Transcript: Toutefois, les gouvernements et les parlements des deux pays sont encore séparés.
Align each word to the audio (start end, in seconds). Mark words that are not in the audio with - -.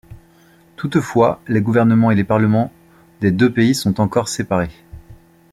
Toutefois, 0.77 1.39
les 1.47 1.61
gouvernements 1.61 2.09
et 2.09 2.15
les 2.15 2.23
parlements 2.23 2.71
des 3.19 3.29
deux 3.29 3.53
pays 3.53 3.75
sont 3.75 4.01
encore 4.01 4.29
séparés. 4.29 4.71